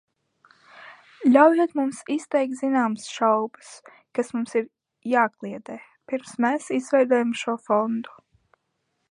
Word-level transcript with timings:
Ļaujiet 1.33 1.75
man 1.79 1.91
izteikt 2.15 2.57
zināmas 2.61 3.05
šaubas, 3.17 3.69
kas 4.19 4.33
mums 4.39 4.57
ir 4.63 4.67
jākliedē, 5.13 5.77
pirms 6.13 6.35
mēs 6.47 6.73
izveidojam 6.81 7.37
šo 7.45 7.59
fondu. 7.71 8.19